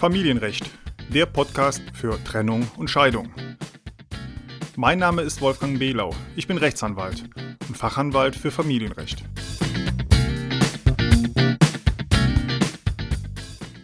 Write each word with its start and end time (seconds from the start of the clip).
Familienrecht, 0.00 0.64
der 1.12 1.26
Podcast 1.26 1.82
für 1.92 2.18
Trennung 2.24 2.66
und 2.78 2.88
Scheidung. 2.88 3.28
Mein 4.74 4.98
Name 4.98 5.20
ist 5.20 5.42
Wolfgang 5.42 5.78
Behlau. 5.78 6.14
Ich 6.36 6.46
bin 6.46 6.56
Rechtsanwalt 6.56 7.28
und 7.68 7.76
Fachanwalt 7.76 8.34
für 8.34 8.50
Familienrecht. 8.50 9.22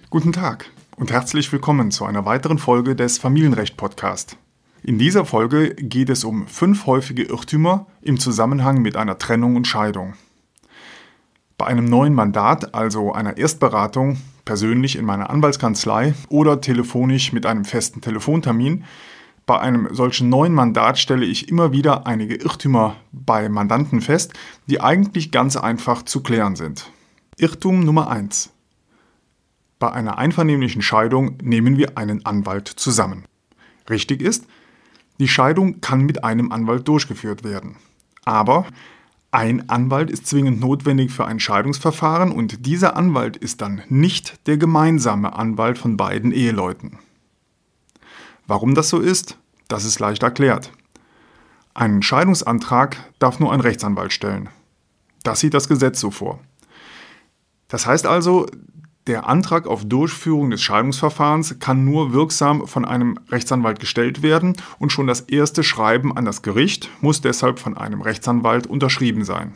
Guten 0.09 0.33
Tag 0.33 0.71
und 0.97 1.13
herzlich 1.13 1.53
willkommen 1.53 1.91
zu 1.91 2.07
einer 2.07 2.25
weiteren 2.25 2.57
Folge 2.57 2.97
des 2.97 3.19
Familienrecht 3.19 3.77
Podcast. 3.77 4.39
In 4.83 4.99
dieser 4.99 5.27
Folge 5.27 5.75
geht 5.75 6.09
es 6.09 6.25
um 6.25 6.47
fünf 6.47 6.87
häufige 6.87 7.25
Irrtümer 7.25 7.89
im 8.01 8.19
Zusammenhang 8.19 8.81
mit 8.81 8.97
einer 8.97 9.19
Trennung 9.19 9.55
und 9.55 9.67
Scheidung. 9.67 10.15
Bei 11.59 11.67
einem 11.67 11.87
neuen 11.87 12.13
Mandat, 12.13 12.75
also 12.75 13.13
einer 13.13 13.39
Erstberatung, 13.39 14.19
persönlich 14.45 14.97
in 14.97 15.07
meiner 15.07 15.31
Anwaltskanzlei 15.31 16.15
oder 16.29 16.61
telefonisch 16.61 17.33
mit 17.33 17.47
einem 17.47 17.65
festen 17.65 18.03
Telefontermin. 18.03 18.85
Bei 19.47 19.59
einem 19.59 19.89
solchen 19.95 20.29
neuen 20.29 20.53
Mandat 20.53 20.99
stelle 20.99 21.25
ich 21.25 21.49
immer 21.49 21.73
wieder 21.73 22.07
einige 22.07 22.35
Irrtümer 22.35 22.97
bei 23.11 23.49
Mandanten 23.49 24.03
fest, 24.03 24.35
die 24.67 24.83
eigentlich 24.83 25.33
ganz 25.33 25.57
einfach 25.57 26.03
zu 26.03 26.23
klären 26.23 26.57
sind. 26.57 26.91
Irrtum 27.39 27.81
Nummer 27.85 28.11
1. 28.11 28.53
Bei 29.79 29.93
einer 29.93 30.19
einvernehmlichen 30.19 30.83
Scheidung 30.83 31.39
nehmen 31.43 31.79
wir 31.79 31.97
einen 31.97 32.27
Anwalt 32.27 32.69
zusammen. 32.69 33.25
Richtig 33.89 34.21
ist, 34.21 34.47
die 35.19 35.29
Scheidung 35.29 35.81
kann 35.81 36.03
mit 36.03 36.23
einem 36.23 36.53
Anwalt 36.53 36.87
durchgeführt 36.87 37.45
werden. 37.45 37.77
Aber 38.25 38.67
ein 39.31 39.69
Anwalt 39.69 40.11
ist 40.11 40.27
zwingend 40.27 40.61
notwendig 40.61 41.11
für 41.11 41.27
ein 41.27 41.41
Scheidungsverfahren 41.41 42.31
und 42.31 42.65
dieser 42.65 42.97
Anwalt 42.97 43.37
ist 43.37 43.61
dann 43.61 43.83
nicht 43.89 44.47
der 44.47 44.57
gemeinsame 44.57 45.35
Anwalt 45.35 45.79
von 45.79 45.97
beiden 45.97 46.33
Eheleuten. 46.33 46.99
Warum 48.47 48.75
das 48.75 48.89
so 48.89 49.01
ist, 49.01 49.39
das 49.69 49.85
ist 49.85 49.99
leicht 49.99 50.23
erklärt. 50.23 50.73
Einen 51.75 52.03
Scheidungsantrag 52.03 52.97
darf 53.19 53.41
nur 53.41 53.53
ein 53.53 53.61
Rechtsanwalt 53.61 54.13
stellen. 54.13 54.49
Das 55.23 55.41
sieht 55.41 55.55
das 55.55 55.69
Gesetz 55.69 56.01
so 56.01 56.11
vor. 56.11 56.39
Das 57.69 57.87
heißt 57.87 58.07
also, 58.07 58.47
der 59.07 59.29
Antrag 59.29 59.67
auf 59.67 59.85
Durchführung 59.85 60.51
des 60.51 60.63
Scheidungsverfahrens 60.63 61.61
kann 61.61 61.85
nur 61.85 62.13
wirksam 62.13 62.67
von 62.67 62.85
einem 62.85 63.19
Rechtsanwalt 63.29 63.79
gestellt 63.79 64.23
werden 64.23 64.57
und 64.79 64.91
schon 64.91 65.07
das 65.07 65.21
erste 65.21 65.63
Schreiben 65.63 66.17
an 66.17 66.25
das 66.25 66.43
Gericht 66.43 66.91
muss 67.01 67.21
deshalb 67.21 67.61
von 67.61 67.77
einem 67.77 68.01
Rechtsanwalt 68.01 68.67
unterschrieben 68.67 69.25
sein. 69.25 69.55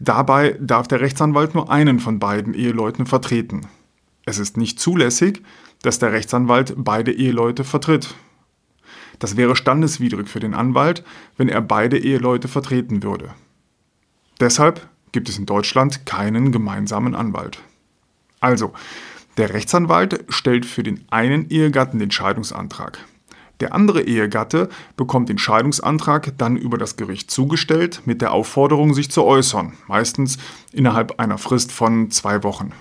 Dabei 0.00 0.56
darf 0.60 0.88
der 0.88 1.00
Rechtsanwalt 1.00 1.54
nur 1.54 1.70
einen 1.70 2.00
von 2.00 2.18
beiden 2.18 2.54
Eheleuten 2.54 3.06
vertreten. 3.06 3.66
Es 4.24 4.38
ist 4.38 4.56
nicht 4.56 4.80
zulässig, 4.80 5.42
dass 5.82 5.98
der 5.98 6.12
Rechtsanwalt 6.12 6.74
beide 6.76 7.12
Eheleute 7.12 7.62
vertritt. 7.64 8.14
Das 9.20 9.36
wäre 9.36 9.56
standeswidrig 9.56 10.28
für 10.28 10.40
den 10.40 10.54
Anwalt, 10.54 11.04
wenn 11.36 11.48
er 11.48 11.60
beide 11.60 11.98
Eheleute 11.98 12.48
vertreten 12.48 13.02
würde. 13.02 13.30
Deshalb 14.40 14.88
gibt 15.12 15.28
es 15.28 15.38
in 15.38 15.46
Deutschland 15.46 16.06
keinen 16.06 16.52
gemeinsamen 16.52 17.14
Anwalt. 17.14 17.60
Also, 18.40 18.72
der 19.36 19.54
Rechtsanwalt 19.54 20.24
stellt 20.28 20.66
für 20.66 20.82
den 20.82 21.04
einen 21.10 21.48
Ehegatten 21.50 21.98
den 21.98 22.10
Scheidungsantrag. 22.10 22.98
Der 23.60 23.74
andere 23.74 24.02
Ehegatte 24.02 24.68
bekommt 24.96 25.28
den 25.28 25.38
Scheidungsantrag 25.38 26.32
dann 26.38 26.56
über 26.56 26.78
das 26.78 26.96
Gericht 26.96 27.30
zugestellt 27.30 28.02
mit 28.04 28.22
der 28.22 28.32
Aufforderung, 28.32 28.94
sich 28.94 29.10
zu 29.10 29.24
äußern, 29.24 29.72
meistens 29.88 30.38
innerhalb 30.72 31.18
einer 31.18 31.38
Frist 31.38 31.72
von 31.72 32.10
zwei 32.10 32.44
Wochen. 32.44 32.72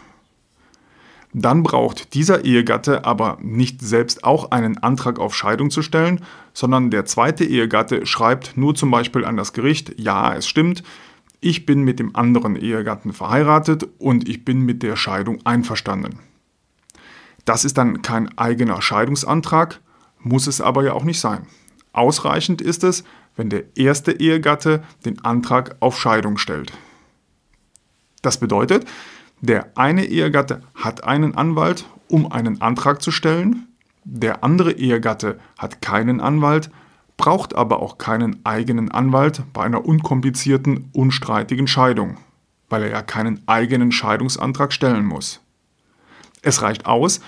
Dann 1.34 1.62
braucht 1.62 2.14
dieser 2.14 2.46
Ehegatte 2.46 3.06
aber 3.06 3.38
nicht 3.42 3.82
selbst 3.82 4.24
auch 4.24 4.52
einen 4.52 4.78
Antrag 4.78 5.20
auf 5.20 5.36
Scheidung 5.36 5.70
zu 5.70 5.82
stellen, 5.82 6.22
sondern 6.54 6.90
der 6.90 7.06
zweite 7.06 7.44
Ehegatte 7.44 8.06
schreibt 8.06 8.56
nur 8.56 8.76
zum 8.76 8.92
Beispiel 8.92 9.26
an 9.26 9.38
das 9.38 9.54
Gericht, 9.54 9.94
ja, 10.00 10.34
es 10.34 10.48
stimmt, 10.48 10.84
ich 11.40 11.66
bin 11.66 11.84
mit 11.84 12.00
dem 12.00 12.16
anderen 12.16 12.56
Ehegatten 12.56 13.14
verheiratet 13.14 13.88
und 14.00 14.28
ich 14.28 14.44
bin 14.46 14.62
mit 14.62 14.84
der 14.84 14.96
Scheidung 14.96 15.46
einverstanden. 15.46 16.20
Das 17.46 17.64
ist 17.64 17.78
dann 17.78 18.02
kein 18.02 18.38
eigener 18.38 18.82
Scheidungsantrag, 18.82 19.80
muss 20.20 20.48
es 20.48 20.62
aber 20.62 20.84
ja 20.84 20.94
auch 20.94 21.04
nicht 21.04 21.20
sein. 21.20 21.48
Ausreichend 21.94 22.62
ist 22.62 22.84
es, 22.84 23.04
wenn 23.36 23.50
der 23.50 23.64
erste 23.78 24.12
Ehegatte 24.12 24.84
den 25.06 25.24
Antrag 25.24 25.78
auf 25.80 26.00
Scheidung 26.00 26.38
stellt. 26.38 26.74
Das 28.22 28.40
bedeutet, 28.40 28.86
der 29.42 29.72
eine 29.76 30.06
Ehegatte 30.06 30.62
hat 30.74 31.04
einen 31.04 31.36
Anwalt, 31.36 31.86
um 32.10 32.32
einen 32.32 32.62
Antrag 32.62 33.02
zu 33.02 33.12
stellen, 33.12 33.68
der 34.04 34.44
andere 34.44 34.72
Ehegatte 34.72 35.40
hat 35.58 35.82
keinen 35.82 36.22
Anwalt, 36.22 36.72
braucht 37.18 37.56
aber 37.56 37.82
auch 37.82 37.98
keinen 37.98 38.46
eigenen 38.46 38.92
Anwalt 38.92 39.44
bei 39.52 39.64
einer 39.64 39.84
unkomplizierten, 39.84 40.90
unstreitigen 40.94 41.68
Scheidung, 41.68 42.18
weil 42.70 42.84
er 42.84 42.90
ja 42.90 43.02
keinen 43.02 43.42
eigenen 43.48 43.92
Scheidungsantrag 43.92 44.72
stellen 44.72 45.06
muss. 45.06 45.42
Es 46.44 46.62
reicht 46.62 46.86
aus, 46.86 47.20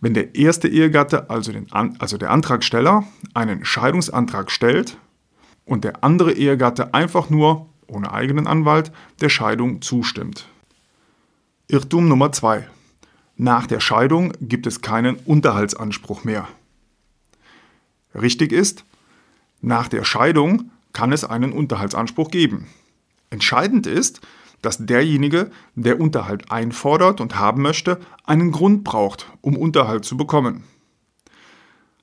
wenn 0.00 0.14
der 0.14 0.34
erste 0.36 0.68
Ehegatte, 0.68 1.28
also, 1.30 1.52
den, 1.52 1.70
also 1.72 2.16
der 2.16 2.30
Antragsteller, 2.30 3.04
einen 3.34 3.64
Scheidungsantrag 3.64 4.50
stellt 4.50 4.96
und 5.64 5.84
der 5.84 6.04
andere 6.04 6.32
Ehegatte 6.32 6.94
einfach 6.94 7.28
nur, 7.28 7.66
ohne 7.88 8.12
eigenen 8.12 8.46
Anwalt, 8.46 8.92
der 9.20 9.28
Scheidung 9.28 9.82
zustimmt. 9.82 10.48
Irrtum 11.68 12.08
Nummer 12.08 12.30
2. 12.30 12.68
Nach 13.36 13.66
der 13.66 13.80
Scheidung 13.80 14.32
gibt 14.40 14.66
es 14.66 14.80
keinen 14.80 15.16
Unterhaltsanspruch 15.16 16.24
mehr. 16.24 16.48
Richtig 18.14 18.52
ist, 18.52 18.84
nach 19.66 19.88
der 19.88 20.04
Scheidung 20.04 20.70
kann 20.92 21.12
es 21.12 21.24
einen 21.24 21.52
Unterhaltsanspruch 21.52 22.30
geben. 22.30 22.68
Entscheidend 23.30 23.88
ist, 23.88 24.20
dass 24.62 24.78
derjenige, 24.78 25.50
der 25.74 26.00
Unterhalt 26.00 26.52
einfordert 26.52 27.20
und 27.20 27.38
haben 27.38 27.62
möchte, 27.62 27.98
einen 28.24 28.52
Grund 28.52 28.84
braucht, 28.84 29.26
um 29.40 29.56
Unterhalt 29.56 30.04
zu 30.04 30.16
bekommen. 30.16 30.62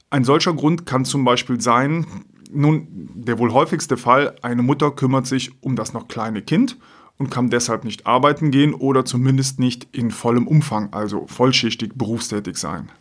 Ein 0.09 0.25
solcher 0.25 0.53
Grund 0.53 0.85
kann 0.85 1.06
zum 1.06 1.23
Beispiel 1.23 1.62
sein, 1.62 2.06
nun, 2.52 2.88
der 3.16 3.40
wohl 3.40 3.53
häufigste 3.53 3.96
Fall, 3.96 4.35
eine 4.41 4.62
Mutter 4.62 4.91
kümmert 4.91 5.25
sich 5.25 5.52
um 5.63 5.78
das 5.78 5.94
noch 5.94 6.09
kleine 6.09 6.41
Kind 6.41 6.78
und 7.18 7.31
kann 7.31 7.50
deshalb 7.50 7.85
nicht 7.85 8.06
arbeiten 8.06 8.52
gehen 8.52 8.73
oder 8.73 9.06
zumindest 9.06 9.59
nicht 9.59 9.88
in 9.94 10.12
vollem 10.12 10.47
Umfang, 10.47 10.91
also 10.91 11.28
vollschichtig 11.28 11.94
berufstätig 11.96 12.57
sein. 12.57 12.91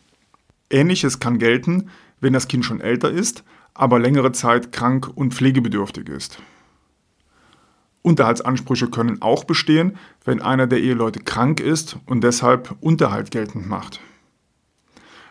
Ähnliches 0.71 1.19
kann 1.19 1.39
gelten, 1.39 1.91
wenn 2.21 2.33
das 2.33 2.47
Kind 2.47 2.65
schon 2.65 2.81
älter 2.81 3.11
ist, 3.11 3.45
aber 3.75 3.99
längere 3.99 4.33
Zeit 4.33 4.73
krank 4.73 5.11
und 5.15 5.35
pflegebedürftig 5.35 6.09
ist. 6.09 6.39
Unterhaltsansprüche 8.03 8.89
können 8.89 9.23
auch 9.23 9.45
bestehen, 9.45 9.97
wenn 10.25 10.43
einer 10.43 10.67
der 10.67 10.81
Eheleute 10.81 11.21
krank 11.21 11.61
ist 11.61 11.97
und 12.07 12.23
deshalb 12.23 12.75
Unterhalt 12.81 13.31
geltend 13.31 13.69
macht. 13.69 14.01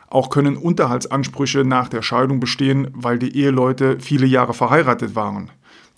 Auch 0.07 0.29
können 0.29 0.57
Unterhaltsansprüche 0.57 1.63
nach 1.63 1.87
der 1.87 2.01
Scheidung 2.01 2.39
bestehen, 2.39 2.89
weil 2.93 3.19
die 3.19 3.35
Eheleute 3.35 3.99
viele 3.99 4.25
Jahre 4.25 4.53
verheiratet 4.53 5.15
waren. 5.15 5.51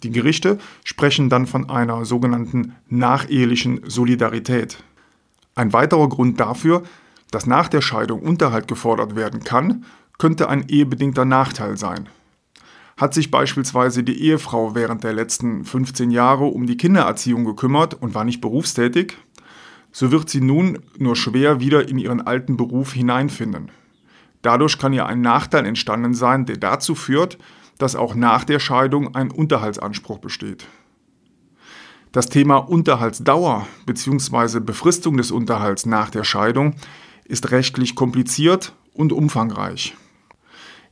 Die 0.03 0.11
Gerichte 0.11 0.59
sprechen 0.83 1.29
dann 1.29 1.47
von 1.47 1.69
einer 1.69 2.05
sogenannten 2.05 2.75
nachehelichen 2.89 3.81
Solidarität. 3.85 4.83
Ein 5.55 5.73
weiterer 5.73 6.09
Grund 6.09 6.39
dafür, 6.39 6.83
dass 7.31 7.47
nach 7.47 7.69
der 7.69 7.81
Scheidung 7.81 8.21
Unterhalt 8.21 8.67
gefordert 8.67 9.15
werden 9.15 9.43
kann, 9.43 9.85
könnte 10.19 10.49
ein 10.49 10.67
ehebedingter 10.67 11.25
Nachteil 11.25 11.77
sein. 11.77 12.09
Hat 12.97 13.13
sich 13.13 13.31
beispielsweise 13.31 14.03
die 14.03 14.21
Ehefrau 14.21 14.75
während 14.75 15.03
der 15.03 15.13
letzten 15.13 15.65
15 15.65 16.11
Jahre 16.11 16.45
um 16.45 16.65
die 16.65 16.77
Kindererziehung 16.77 17.43
gekümmert 17.45 17.95
und 17.95 18.13
war 18.13 18.23
nicht 18.23 18.41
berufstätig, 18.41 19.17
so 19.91 20.11
wird 20.11 20.29
sie 20.29 20.41
nun 20.41 20.79
nur 20.97 21.15
schwer 21.15 21.59
wieder 21.59 21.87
in 21.87 21.97
ihren 21.97 22.21
alten 22.21 22.57
Beruf 22.57 22.93
hineinfinden. 22.93 23.71
Dadurch 24.41 24.77
kann 24.77 24.93
ihr 24.93 25.05
ein 25.05 25.21
Nachteil 25.21 25.65
entstanden 25.65 26.13
sein, 26.13 26.45
der 26.45 26.57
dazu 26.57 26.95
führt, 26.95 27.37
dass 27.77 27.95
auch 27.95 28.13
nach 28.13 28.43
der 28.43 28.59
Scheidung 28.59 29.15
ein 29.15 29.31
Unterhaltsanspruch 29.31 30.19
besteht. 30.19 30.67
Das 32.11 32.29
Thema 32.29 32.57
Unterhaltsdauer 32.57 33.67
bzw. 33.87 34.59
Befristung 34.59 35.17
des 35.17 35.31
Unterhalts 35.31 35.85
nach 35.87 36.11
der 36.11 36.23
Scheidung 36.23 36.75
ist 37.25 37.51
rechtlich 37.51 37.95
kompliziert 37.95 38.75
und 38.93 39.11
umfangreich. 39.11 39.95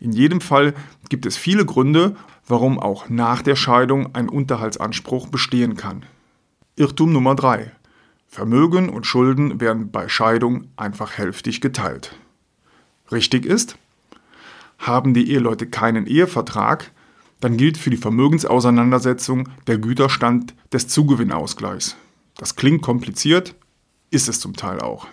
In 0.01 0.11
jedem 0.11 0.41
Fall 0.41 0.73
gibt 1.09 1.27
es 1.27 1.37
viele 1.37 1.63
Gründe, 1.63 2.15
warum 2.47 2.79
auch 2.79 3.07
nach 3.07 3.43
der 3.43 3.55
Scheidung 3.55 4.15
ein 4.15 4.29
Unterhaltsanspruch 4.29 5.27
bestehen 5.27 5.77
kann. 5.77 6.03
Irrtum 6.75 7.13
Nummer 7.13 7.35
3. 7.35 7.71
Vermögen 8.27 8.89
und 8.89 9.05
Schulden 9.05 9.61
werden 9.61 9.91
bei 9.91 10.09
Scheidung 10.09 10.69
einfach 10.75 11.19
hälftig 11.19 11.61
geteilt. 11.61 12.15
Richtig 13.11 13.45
ist, 13.45 13.77
haben 14.79 15.13
die 15.13 15.29
Eheleute 15.29 15.67
keinen 15.67 16.07
Ehevertrag, 16.07 16.91
dann 17.39 17.57
gilt 17.57 17.77
für 17.77 17.91
die 17.91 17.97
Vermögensauseinandersetzung 17.97 19.49
der 19.67 19.77
Güterstand 19.77 20.55
des 20.73 20.87
Zugewinnausgleichs. 20.87 21.95
Das 22.37 22.55
klingt 22.55 22.81
kompliziert, 22.81 23.53
ist 24.09 24.27
es 24.27 24.39
zum 24.39 24.55
Teil 24.55 24.79
auch. 24.79 25.07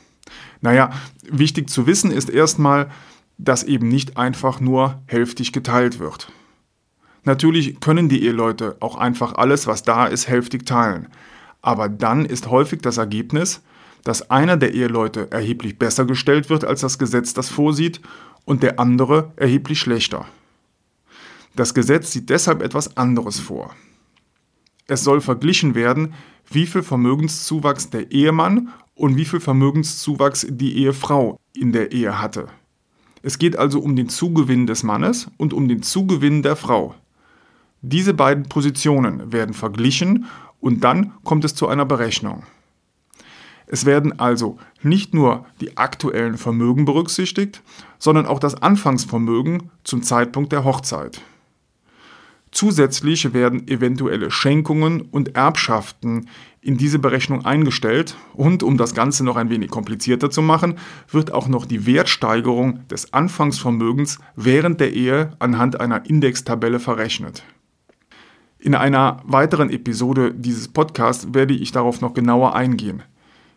Naja, 0.63 0.91
wichtig 1.31 1.69
zu 1.69 1.87
wissen 1.87 2.11
ist 2.11 2.31
erstmal, 2.31 2.91
dass 3.39 3.63
eben 3.63 3.89
nicht 3.89 4.17
einfach 4.17 4.61
nur 4.61 5.03
hälftig 5.07 5.53
geteilt 5.53 5.99
wird. 5.99 6.31
Natürlich 7.25 7.81
können 7.81 8.09
die 8.09 8.25
Eheleute 8.25 8.77
auch 8.81 8.97
einfach 8.97 9.35
alles, 9.35 9.67
was 9.67 9.83
da 9.83 10.07
ist, 10.07 10.29
hälftig 10.29 10.67
teilen. 10.67 11.09
Aber 11.63 11.89
dann 11.89 12.25
ist 12.25 12.51
häufig 12.51 12.81
das 12.83 12.99
Ergebnis, 12.99 13.63
dass 14.05 14.31
einer 14.31 14.57
der 14.57 14.75
Eheleute 14.75 15.31
erheblich 15.31 15.79
besser 15.79 16.05
gestellt 16.05 16.51
wird, 16.51 16.65
als 16.65 16.81
das 16.81 16.99
Gesetz 16.99 17.35
das 17.35 17.49
vorsieht, 17.49 18.01
und 18.45 18.63
der 18.63 18.81
andere 18.81 19.33
erheblich 19.37 19.79
schlechter. 19.79 20.27
Das 21.55 21.75
Gesetz 21.75 22.13
sieht 22.13 22.31
deshalb 22.31 22.63
etwas 22.63 22.97
anderes 22.97 23.39
vor. 23.39 23.75
Es 24.87 25.05
soll 25.05 25.21
verglichen 25.21 25.75
werden, 25.75 26.15
wie 26.51 26.67
viel 26.67 26.83
Vermögenszuwachs 26.83 27.91
der 27.91 28.11
Ehemann 28.11 28.71
und 28.95 29.17
wie 29.17 29.27
viel 29.27 29.41
Vermögenszuwachs 29.41 30.47
die 30.49 30.79
Ehefrau 30.79 31.39
in 31.53 31.73
der 31.73 31.93
Ehe 31.93 32.23
hatte. 32.23 32.49
Es 33.23 33.39
geht 33.39 33.57
also 33.57 33.81
um 33.81 33.97
den 33.97 34.09
Zugewinn 34.09 34.67
des 34.67 34.83
Mannes 34.83 35.31
und 35.37 35.53
um 35.53 35.69
den 35.69 35.83
Zugewinn 35.83 36.43
der 36.43 36.57
Frau. 36.57 36.95
Diese 37.83 38.15
beiden 38.15 38.49
Positionen 38.49 39.33
werden 39.33 39.55
verglichen 39.55 40.27
und 40.61 40.83
dann 40.83 41.13
kommt 41.25 41.45
es 41.45 41.55
zu 41.55 41.69
einer 41.69 41.85
Berechnung. 41.85 42.43
Es 43.67 43.85
werden 43.85 44.19
also 44.19 44.59
nicht 44.83 45.13
nur 45.13 45.45
die 45.61 45.77
aktuellen 45.77 46.39
Vermögen 46.39 46.85
berücksichtigt, 46.87 47.63
sondern 47.99 48.27
auch 48.27 48.39
das 48.39 48.63
Anfangsvermögen 48.63 49.71
zum 49.85 50.03
Zeitpunkt 50.03 50.53
der 50.53 50.65
Hochzeit. 50.65 51.21
Zusätzlich 52.51 53.35
werden 53.35 53.69
eventuelle 53.69 54.31
Schenkungen 54.31 55.03
und 55.03 55.37
Erbschaften 55.37 56.29
in 56.61 56.77
diese 56.77 56.99
Berechnung 56.99 57.45
eingestellt 57.45 58.17
und 58.35 58.63
um 58.63 58.77
das 58.77 58.95
Ganze 58.95 59.25
noch 59.25 59.37
ein 59.37 59.51
wenig 59.51 59.71
komplizierter 59.71 60.31
zu 60.31 60.43
machen, 60.43 60.75
wird 61.11 61.33
auch 61.33 61.49
noch 61.49 61.67
die 61.67 61.87
Wertsteigerung 61.87 62.87
des 62.89 63.13
Anfangsvermögens 63.13 64.19
während 64.35 64.81
der 64.81 64.93
Ehe 64.93 65.31
anhand 65.39 65.81
einer 65.81 66.09
Indextabelle 66.09 66.81
verrechnet. 66.81 67.45
In 68.59 68.75
einer 68.75 69.23
weiteren 69.25 69.71
Episode 69.71 70.35
dieses 70.35 70.69
Podcasts 70.69 71.33
werde 71.33 71.55
ich 71.55 71.71
darauf 71.71 72.01
noch 72.01 72.13
genauer 72.13 72.57
eingehen. 72.57 73.03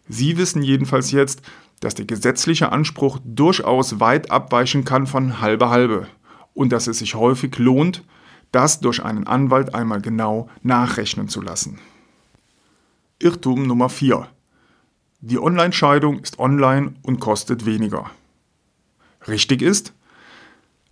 Sie 0.07 0.37
wissen 0.37 0.61
jedenfalls 0.61 1.11
jetzt, 1.11 1.41
dass 1.79 1.95
der 1.95 2.05
gesetzliche 2.05 2.71
Anspruch 2.71 3.17
durchaus 3.25 3.99
weit 3.99 4.29
abweichen 4.29 4.85
kann 4.85 5.07
von 5.07 5.41
halbe 5.41 5.69
halbe 5.69 6.07
und 6.53 6.71
dass 6.71 6.87
es 6.87 6.99
sich 6.99 7.15
häufig 7.15 7.57
lohnt, 7.57 8.03
das 8.51 8.79
durch 8.79 9.03
einen 9.03 9.27
Anwalt 9.27 9.73
einmal 9.73 10.01
genau 10.01 10.49
nachrechnen 10.61 11.29
zu 11.29 11.41
lassen. 11.41 11.79
Irrtum 13.19 13.67
Nummer 13.67 13.89
4. 13.89 14.27
Die 15.21 15.39
Online-Scheidung 15.39 16.19
ist 16.19 16.39
online 16.39 16.95
und 17.03 17.19
kostet 17.19 17.65
weniger. 17.65 18.09
Richtig 19.27 19.61
ist, 19.61 19.93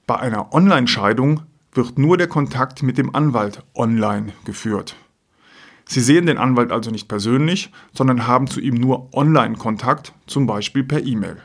bei 0.06 0.18
einer 0.18 0.54
Online-Scheidung 0.54 1.42
wird 1.72 1.98
nur 1.98 2.18
der 2.18 2.28
Kontakt 2.28 2.84
mit 2.84 2.98
dem 2.98 3.16
Anwalt 3.16 3.64
online 3.76 4.34
geführt. 4.46 4.96
Sie 5.86 6.02
sehen 6.02 6.28
den 6.28 6.38
Anwalt 6.38 6.72
also 6.72 6.92
nicht 6.92 7.08
persönlich, 7.08 7.72
sondern 7.94 8.28
haben 8.28 8.46
zu 8.46 8.60
ihm 8.60 8.76
nur 8.76 9.12
Online-Kontakt, 9.14 10.14
zum 10.28 10.46
Beispiel 10.46 10.84
per 10.84 11.04
E-Mail. 11.04 11.42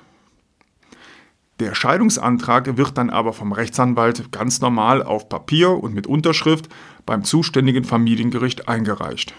Der 1.64 1.74
Scheidungsantrag 1.74 2.76
wird 2.76 2.98
dann 2.98 3.08
aber 3.08 3.32
vom 3.32 3.52
Rechtsanwalt 3.52 4.30
ganz 4.30 4.60
normal 4.60 5.02
auf 5.02 5.30
Papier 5.30 5.70
und 5.70 5.94
mit 5.94 6.06
Unterschrift 6.06 6.68
beim 7.06 7.24
zuständigen 7.24 7.84
Familiengericht 7.84 8.68
eingereicht. 8.68 9.32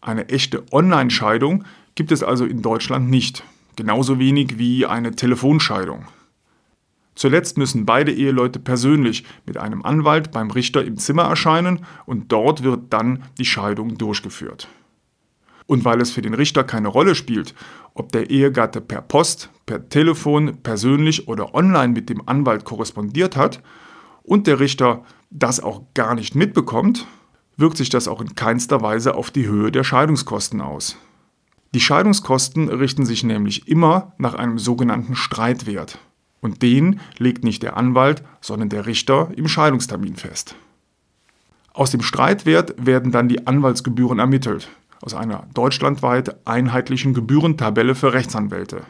Eine 0.00 0.30
echte 0.30 0.64
Online-Scheidung 0.72 1.64
gibt 1.96 2.12
es 2.12 2.22
also 2.22 2.46
in 2.46 2.62
Deutschland 2.62 3.10
nicht, 3.10 3.44
genauso 3.76 4.18
wenig 4.18 4.56
wie 4.56 4.86
eine 4.86 5.16
Telefonscheidung. 5.16 6.06
Zuletzt 7.14 7.58
müssen 7.58 7.84
beide 7.84 8.10
Eheleute 8.10 8.58
persönlich 8.58 9.26
mit 9.44 9.58
einem 9.58 9.84
Anwalt 9.84 10.32
beim 10.32 10.50
Richter 10.50 10.82
im 10.82 10.96
Zimmer 10.96 11.24
erscheinen 11.24 11.84
und 12.06 12.32
dort 12.32 12.62
wird 12.62 12.90
dann 12.90 13.24
die 13.36 13.44
Scheidung 13.44 13.98
durchgeführt. 13.98 14.66
Und 15.66 15.84
weil 15.84 16.00
es 16.00 16.10
für 16.10 16.22
den 16.22 16.34
Richter 16.34 16.64
keine 16.64 16.88
Rolle 16.88 17.14
spielt, 17.14 17.54
ob 17.94 18.12
der 18.12 18.30
Ehegatte 18.30 18.80
per 18.80 19.00
Post, 19.00 19.50
per 19.66 19.88
Telefon, 19.88 20.58
persönlich 20.62 21.28
oder 21.28 21.54
online 21.54 21.92
mit 21.92 22.10
dem 22.10 22.28
Anwalt 22.28 22.64
korrespondiert 22.64 23.36
hat 23.36 23.62
und 24.22 24.46
der 24.46 24.60
Richter 24.60 25.04
das 25.30 25.60
auch 25.60 25.82
gar 25.94 26.14
nicht 26.14 26.34
mitbekommt, 26.34 27.06
wirkt 27.56 27.76
sich 27.76 27.88
das 27.88 28.08
auch 28.08 28.20
in 28.20 28.34
keinster 28.34 28.82
Weise 28.82 29.14
auf 29.14 29.30
die 29.30 29.46
Höhe 29.46 29.72
der 29.72 29.84
Scheidungskosten 29.84 30.60
aus. 30.60 30.96
Die 31.74 31.80
Scheidungskosten 31.80 32.68
richten 32.68 33.04
sich 33.04 33.24
nämlich 33.24 33.66
immer 33.66 34.12
nach 34.18 34.34
einem 34.34 34.58
sogenannten 34.58 35.16
Streitwert. 35.16 35.98
Und 36.40 36.62
den 36.62 37.00
legt 37.18 37.42
nicht 37.42 37.62
der 37.62 37.76
Anwalt, 37.76 38.22
sondern 38.40 38.68
der 38.68 38.86
Richter 38.86 39.30
im 39.34 39.48
Scheidungstermin 39.48 40.16
fest. 40.16 40.56
Aus 41.72 41.90
dem 41.90 42.02
Streitwert 42.02 42.74
werden 42.76 43.10
dann 43.10 43.28
die 43.28 43.46
Anwaltsgebühren 43.46 44.20
ermittelt, 44.20 44.68
aus 45.00 45.14
einer 45.14 45.46
deutschlandweit 45.54 46.46
einheitlichen 46.46 47.14
Gebührentabelle 47.14 47.94
für 47.94 48.12
Rechtsanwälte. 48.12 48.82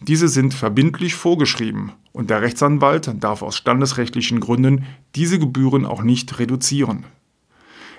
Diese 0.00 0.28
sind 0.28 0.54
verbindlich 0.54 1.14
vorgeschrieben 1.14 1.92
und 2.12 2.30
der 2.30 2.40
Rechtsanwalt 2.40 3.12
darf 3.22 3.42
aus 3.42 3.56
standesrechtlichen 3.56 4.40
Gründen 4.40 4.86
diese 5.14 5.38
Gebühren 5.38 5.84
auch 5.84 6.02
nicht 6.02 6.38
reduzieren. 6.38 7.04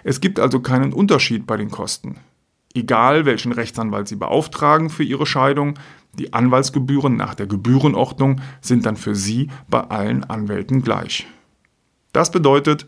Es 0.03 0.19
gibt 0.19 0.39
also 0.39 0.59
keinen 0.61 0.93
Unterschied 0.93 1.45
bei 1.45 1.57
den 1.57 1.69
Kosten. 1.69 2.17
Egal 2.73 3.25
welchen 3.25 3.51
Rechtsanwalt 3.51 4.07
Sie 4.07 4.15
beauftragen 4.15 4.89
für 4.89 5.03
Ihre 5.03 5.25
Scheidung, 5.25 5.75
die 6.17 6.33
Anwaltsgebühren 6.33 7.15
nach 7.15 7.35
der 7.35 7.47
Gebührenordnung 7.47 8.41
sind 8.61 8.85
dann 8.85 8.97
für 8.97 9.15
Sie 9.15 9.49
bei 9.69 9.81
allen 9.81 10.23
Anwälten 10.23 10.81
gleich. 10.81 11.27
Das 12.13 12.31
bedeutet, 12.31 12.87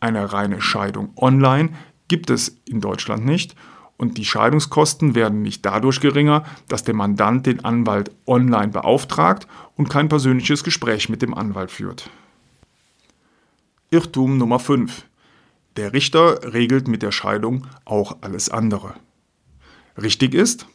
eine 0.00 0.32
reine 0.32 0.60
Scheidung 0.60 1.12
online 1.16 1.70
gibt 2.10 2.28
es 2.28 2.56
in 2.66 2.80
Deutschland 2.80 3.24
nicht 3.24 3.54
und 3.96 4.18
die 4.18 4.24
Scheidungskosten 4.24 5.14
werden 5.14 5.42
nicht 5.42 5.64
dadurch 5.64 6.00
geringer, 6.00 6.42
dass 6.68 6.82
der 6.82 6.94
Mandant 6.94 7.46
den 7.46 7.64
Anwalt 7.64 8.10
online 8.26 8.68
beauftragt 8.68 9.46
und 9.76 9.88
kein 9.88 10.08
persönliches 10.08 10.64
Gespräch 10.64 11.08
mit 11.08 11.22
dem 11.22 11.34
Anwalt 11.34 11.70
führt. 11.70 12.10
Irrtum 13.90 14.38
Nummer 14.38 14.58
5. 14.58 15.04
Der 15.76 15.92
Richter 15.92 16.52
regelt 16.52 16.88
mit 16.88 17.02
der 17.02 17.12
Scheidung 17.12 17.66
auch 17.84 18.16
alles 18.22 18.48
andere. 18.48 18.94
Richtig 20.00 20.34
ist, 20.34 20.66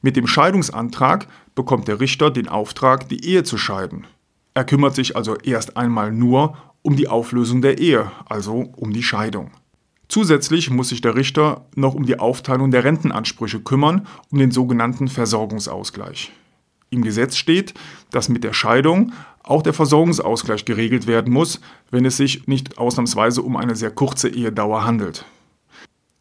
mit 0.00 0.16
dem 0.16 0.26
Scheidungsantrag 0.26 1.26
bekommt 1.54 1.88
der 1.88 2.00
Richter 2.00 2.30
den 2.30 2.48
Auftrag, 2.48 3.08
die 3.10 3.22
Ehe 3.22 3.42
zu 3.42 3.58
scheiden. 3.58 4.06
Er 4.54 4.64
kümmert 4.64 4.94
sich 4.94 5.14
also 5.14 5.36
erst 5.36 5.76
einmal 5.76 6.10
nur 6.10 6.56
um 6.80 6.96
die 6.96 7.08
Auflösung 7.08 7.60
der 7.60 7.78
Ehe, 7.78 8.10
also 8.26 8.72
um 8.76 8.94
die 8.94 9.02
Scheidung. 9.02 9.50
Zusätzlich 10.08 10.70
muss 10.70 10.88
sich 10.88 11.02
der 11.02 11.16
Richter 11.16 11.66
noch 11.74 11.94
um 11.94 12.06
die 12.06 12.18
Aufteilung 12.18 12.70
der 12.70 12.84
Rentenansprüche 12.84 13.60
kümmern, 13.60 14.06
um 14.30 14.38
den 14.38 14.50
sogenannten 14.50 15.08
Versorgungsausgleich. 15.08 16.32
Im 16.90 17.02
Gesetz 17.02 17.36
steht, 17.36 17.74
dass 18.10 18.30
mit 18.30 18.44
der 18.44 18.54
Scheidung 18.54 19.12
auch 19.42 19.62
der 19.62 19.74
Versorgungsausgleich 19.74 20.64
geregelt 20.64 21.06
werden 21.06 21.32
muss, 21.32 21.60
wenn 21.90 22.06
es 22.06 22.16
sich 22.16 22.46
nicht 22.46 22.78
ausnahmsweise 22.78 23.42
um 23.42 23.56
eine 23.56 23.76
sehr 23.76 23.90
kurze 23.90 24.28
Ehedauer 24.28 24.84
handelt. 24.84 25.26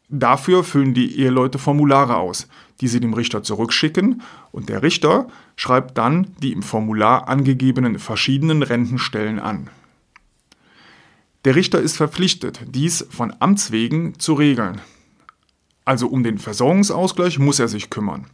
Dafür 0.10 0.64
füllen 0.64 0.94
die 0.94 1.20
Eheleute 1.20 1.58
Formulare 1.60 2.18
aus, 2.18 2.48
die 2.80 2.88
sie 2.88 3.00
dem 3.00 3.14
Richter 3.14 3.44
zurückschicken 3.44 4.22
und 4.52 4.70
der 4.70 4.82
Richter 4.82 5.28
schreibt 5.56 5.98
dann 5.98 6.28
die 6.42 6.54
im 6.54 6.64
Formular 6.64 7.28
angegebenen 7.28 8.00
verschiedenen 8.00 8.64
Rentenstellen 8.64 9.40
an. 9.40 9.70
Der 11.46 11.56
Richter 11.56 11.80
ist 11.80 11.98
verpflichtet, 11.98 12.62
dies 12.68 13.06
von 13.10 13.34
Amts 13.40 13.72
wegen 13.72 14.20
zu 14.20 14.34
regeln. 14.34 14.82
Also 15.86 16.08
um 16.08 16.24
den 16.24 16.38
Versorgungsausgleich 16.38 17.40
muss 17.40 17.60
er 17.60 17.68
sich 17.68 17.90
kümmern. 17.90 18.28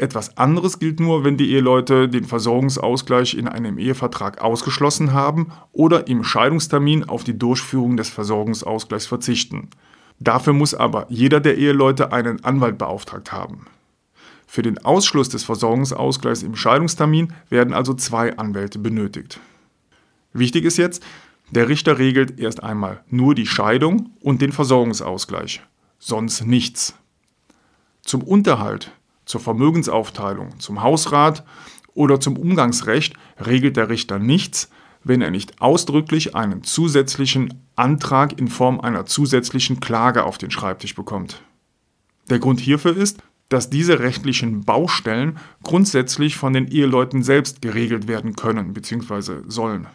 Etwas 0.00 0.38
anderes 0.38 0.78
gilt 0.78 1.00
nur, 1.00 1.24
wenn 1.24 1.36
die 1.36 1.50
Eheleute 1.50 2.08
den 2.08 2.24
Versorgungsausgleich 2.24 3.34
in 3.34 3.48
einem 3.48 3.78
Ehevertrag 3.78 4.40
ausgeschlossen 4.40 5.12
haben 5.12 5.48
oder 5.72 6.06
im 6.06 6.22
Scheidungstermin 6.22 7.04
auf 7.04 7.24
die 7.24 7.36
Durchführung 7.36 7.96
des 7.96 8.08
Versorgungsausgleichs 8.08 9.06
verzichten. 9.06 9.70
Dafür 10.20 10.52
muss 10.52 10.72
aber 10.72 11.06
jeder 11.08 11.40
der 11.40 11.58
Eheleute 11.58 12.12
einen 12.12 12.44
Anwalt 12.44 12.78
beauftragt 12.78 13.32
haben. 13.32 13.66
Für 14.46 14.62
den 14.62 14.78
Ausschluss 14.78 15.28
des 15.28 15.42
Versorgungsausgleichs 15.42 16.44
im 16.44 16.54
Scheidungstermin 16.54 17.32
werden 17.50 17.74
also 17.74 17.92
zwei 17.92 18.36
Anwälte 18.38 18.78
benötigt. 18.78 19.40
Wichtig 20.32 20.64
ist 20.64 20.78
jetzt, 20.78 21.02
der 21.50 21.68
Richter 21.68 21.98
regelt 21.98 22.38
erst 22.38 22.62
einmal 22.62 23.02
nur 23.08 23.34
die 23.34 23.46
Scheidung 23.46 24.10
und 24.20 24.42
den 24.42 24.52
Versorgungsausgleich, 24.52 25.62
sonst 25.98 26.44
nichts. 26.44 26.94
Zum 28.02 28.22
Unterhalt, 28.22 28.92
zur 29.24 29.40
Vermögensaufteilung, 29.40 30.58
zum 30.60 30.82
Hausrat 30.82 31.44
oder 31.94 32.20
zum 32.20 32.36
Umgangsrecht 32.36 33.14
regelt 33.44 33.76
der 33.76 33.88
Richter 33.88 34.18
nichts, 34.18 34.70
wenn 35.04 35.22
er 35.22 35.30
nicht 35.30 35.60
ausdrücklich 35.60 36.34
einen 36.34 36.62
zusätzlichen 36.64 37.54
Antrag 37.76 38.38
in 38.38 38.48
Form 38.48 38.80
einer 38.80 39.06
zusätzlichen 39.06 39.80
Klage 39.80 40.24
auf 40.24 40.38
den 40.38 40.50
Schreibtisch 40.50 40.94
bekommt. 40.94 41.42
Der 42.28 42.38
Grund 42.38 42.60
hierfür 42.60 42.96
ist, 42.96 43.22
dass 43.48 43.70
diese 43.70 44.00
rechtlichen 44.00 44.64
Baustellen 44.64 45.38
grundsätzlich 45.62 46.36
von 46.36 46.52
den 46.52 46.68
Eheleuten 46.68 47.22
selbst 47.22 47.62
geregelt 47.62 48.06
werden 48.06 48.36
können 48.36 48.74
bzw. 48.74 49.42
sollen. 49.46 49.86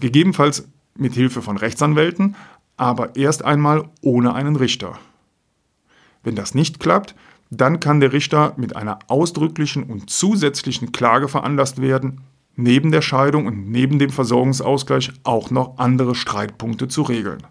Gegebenenfalls 0.00 0.68
mit 0.96 1.14
Hilfe 1.14 1.42
von 1.42 1.56
Rechtsanwälten, 1.56 2.36
aber 2.76 3.16
erst 3.16 3.44
einmal 3.44 3.88
ohne 4.00 4.34
einen 4.34 4.56
Richter. 4.56 4.98
Wenn 6.22 6.34
das 6.34 6.54
nicht 6.54 6.80
klappt, 6.80 7.14
dann 7.50 7.80
kann 7.80 8.00
der 8.00 8.12
Richter 8.12 8.54
mit 8.56 8.74
einer 8.74 8.98
ausdrücklichen 9.08 9.84
und 9.84 10.10
zusätzlichen 10.10 10.92
Klage 10.92 11.28
veranlasst 11.28 11.80
werden, 11.80 12.22
neben 12.56 12.90
der 12.92 13.02
Scheidung 13.02 13.46
und 13.46 13.70
neben 13.70 13.98
dem 13.98 14.10
Versorgungsausgleich 14.10 15.12
auch 15.24 15.50
noch 15.50 15.78
andere 15.78 16.14
Streitpunkte 16.14 16.88
zu 16.88 17.02
regeln. 17.02 17.42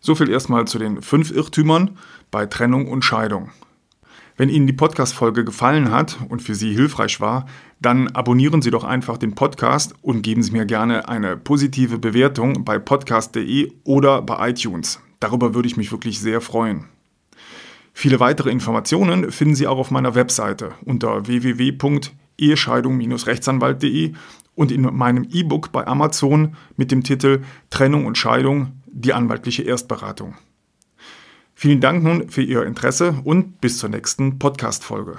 So 0.00 0.14
viel 0.14 0.30
erstmal 0.30 0.66
zu 0.66 0.78
den 0.78 1.02
fünf 1.02 1.30
Irrtümern 1.30 1.98
bei 2.30 2.46
Trennung 2.46 2.88
und 2.88 3.04
Scheidung. 3.04 3.50
Wenn 4.40 4.48
Ihnen 4.48 4.66
die 4.66 4.72
Podcast-Folge 4.72 5.44
gefallen 5.44 5.90
hat 5.90 6.16
und 6.30 6.40
für 6.40 6.54
Sie 6.54 6.72
hilfreich 6.72 7.20
war, 7.20 7.44
dann 7.78 8.08
abonnieren 8.08 8.62
Sie 8.62 8.70
doch 8.70 8.84
einfach 8.84 9.18
den 9.18 9.34
Podcast 9.34 9.92
und 10.00 10.22
geben 10.22 10.42
Sie 10.42 10.52
mir 10.52 10.64
gerne 10.64 11.10
eine 11.10 11.36
positive 11.36 11.98
Bewertung 11.98 12.64
bei 12.64 12.78
podcast.de 12.78 13.70
oder 13.84 14.22
bei 14.22 14.48
iTunes. 14.48 14.98
Darüber 15.20 15.54
würde 15.54 15.68
ich 15.68 15.76
mich 15.76 15.92
wirklich 15.92 16.20
sehr 16.20 16.40
freuen. 16.40 16.86
Viele 17.92 18.18
weitere 18.18 18.48
Informationen 18.48 19.30
finden 19.30 19.56
Sie 19.56 19.66
auch 19.66 19.76
auf 19.76 19.90
meiner 19.90 20.14
Webseite 20.14 20.72
unter 20.86 21.26
www.ehescheidung-rechtsanwalt.de 21.26 24.14
und 24.54 24.72
in 24.72 24.82
meinem 24.96 25.28
E-Book 25.30 25.70
bei 25.70 25.86
Amazon 25.86 26.56
mit 26.78 26.90
dem 26.90 27.02
Titel 27.02 27.42
Trennung 27.68 28.06
und 28.06 28.16
Scheidung, 28.16 28.80
die 28.86 29.12
anwaltliche 29.12 29.64
Erstberatung. 29.64 30.34
Vielen 31.62 31.82
Dank 31.82 32.02
nun 32.02 32.30
für 32.30 32.40
Ihr 32.40 32.62
Interesse 32.62 33.20
und 33.22 33.60
bis 33.60 33.76
zur 33.76 33.90
nächsten 33.90 34.38
Podcast-Folge. 34.38 35.18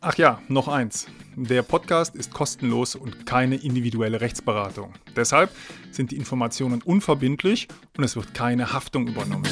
Ach 0.00 0.14
ja, 0.16 0.40
noch 0.48 0.68
eins. 0.68 1.06
Der 1.36 1.60
Podcast 1.60 2.16
ist 2.16 2.32
kostenlos 2.32 2.94
und 2.94 3.26
keine 3.26 3.56
individuelle 3.56 4.22
Rechtsberatung. 4.22 4.94
Deshalb 5.14 5.50
sind 5.90 6.12
die 6.12 6.16
Informationen 6.16 6.80
unverbindlich 6.80 7.68
und 7.98 8.04
es 8.04 8.16
wird 8.16 8.32
keine 8.32 8.72
Haftung 8.72 9.08
übernommen. 9.08 9.46